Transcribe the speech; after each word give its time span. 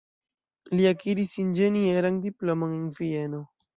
Li 0.77 0.87
akiris 0.91 1.35
inĝenieran 1.43 2.17
diplomon 2.25 2.75
en 2.79 2.89
Vieno. 3.01 3.43